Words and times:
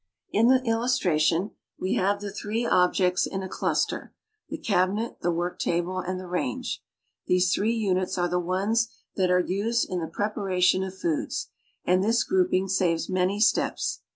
In 0.31 0.47
the 0.47 0.63
illustration 0.63 1.51
we 1.77 1.93
have 1.93 2.21
the 2.21 2.31
three 2.31 2.65
objects 2.65 3.27
in 3.27 3.43
a 3.43 3.47
cluster— 3.47 4.15
the 4.49 4.57
cabinet, 4.57 5.19
the 5.21 5.29
work 5.29 5.59
table, 5.59 5.99
and 5.99 6.19
the 6.19 6.25
range. 6.25 6.81
These 7.27 7.53
three 7.53 7.75
units 7.75 8.17
are 8.17 8.27
the 8.27 8.39
ones 8.39 8.89
that 9.15 9.29
are 9.29 9.39
used 9.45 9.87
in 9.87 9.99
the 9.99 10.07
preparation 10.07 10.81
of 10.81 10.97
foods, 10.97 11.49
and 11.85 12.03
this 12.03 12.23
grouping 12.23 12.67
saves 12.67 13.09
many 13.09 13.39
steps. 13.39 14.01